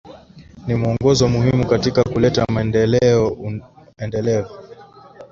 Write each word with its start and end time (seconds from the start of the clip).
Ni 0.67 0.75
mwongozo 0.75 1.27
muhimu 1.27 1.67
katika 1.67 2.03
kuleta 2.03 2.45
maendeleo 2.49 3.37
endelevu 3.97 4.49